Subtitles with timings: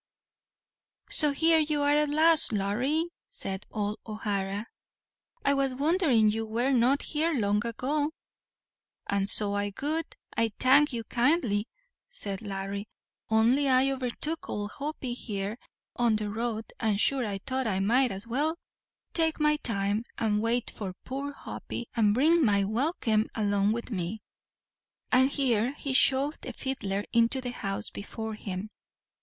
[1.11, 4.65] "So here you are at last, Larry," said old O'Hara;
[5.45, 8.09] "I was wondering you were not here long ago."
[9.07, 11.67] "An' so I would, I thank you kindly,"
[12.09, 12.87] said Larry,
[13.29, 15.59] "only I overtook owld Hoppy here,
[15.95, 18.55] on the road, and sure I thought I might as well
[19.13, 24.23] take my time, and wait for poor Hoppy, and bring my welkim along with me;"
[25.11, 28.71] and here he shoved the fiddler into the house before him.